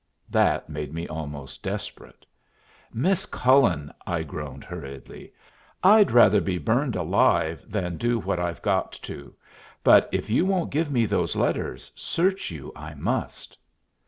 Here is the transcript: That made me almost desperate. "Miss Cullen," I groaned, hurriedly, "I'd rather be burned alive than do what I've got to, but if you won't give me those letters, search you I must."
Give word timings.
That 0.31 0.67
made 0.67 0.95
me 0.95 1.07
almost 1.07 1.61
desperate. 1.61 2.25
"Miss 2.91 3.27
Cullen," 3.27 3.93
I 4.07 4.23
groaned, 4.23 4.63
hurriedly, 4.63 5.31
"I'd 5.83 6.09
rather 6.09 6.41
be 6.41 6.57
burned 6.57 6.95
alive 6.95 7.63
than 7.67 7.97
do 7.97 8.17
what 8.17 8.39
I've 8.39 8.63
got 8.63 8.93
to, 8.93 9.35
but 9.83 10.09
if 10.11 10.27
you 10.27 10.43
won't 10.43 10.71
give 10.71 10.89
me 10.91 11.05
those 11.05 11.35
letters, 11.35 11.91
search 11.95 12.49
you 12.49 12.71
I 12.75 12.95
must." 12.95 13.59